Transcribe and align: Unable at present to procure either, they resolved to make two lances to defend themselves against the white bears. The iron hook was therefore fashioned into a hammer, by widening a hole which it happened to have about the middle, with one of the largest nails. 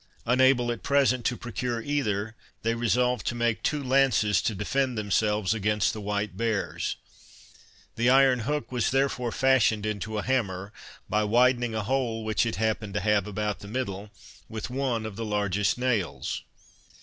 Unable 0.25 0.71
at 0.71 0.81
present 0.81 1.25
to 1.25 1.37
procure 1.37 1.79
either, 1.79 2.35
they 2.63 2.73
resolved 2.73 3.23
to 3.27 3.35
make 3.35 3.61
two 3.61 3.83
lances 3.83 4.41
to 4.41 4.55
defend 4.55 4.97
themselves 4.97 5.53
against 5.53 5.93
the 5.93 6.01
white 6.01 6.35
bears. 6.35 6.95
The 7.97 8.09
iron 8.09 8.39
hook 8.39 8.71
was 8.71 8.89
therefore 8.89 9.31
fashioned 9.31 9.85
into 9.85 10.17
a 10.17 10.23
hammer, 10.23 10.73
by 11.07 11.23
widening 11.23 11.75
a 11.75 11.83
hole 11.83 12.23
which 12.23 12.47
it 12.47 12.55
happened 12.55 12.95
to 12.95 12.99
have 13.01 13.27
about 13.27 13.59
the 13.59 13.67
middle, 13.67 14.09
with 14.49 14.71
one 14.71 15.05
of 15.05 15.17
the 15.17 15.23
largest 15.25 15.77
nails. 15.77 16.41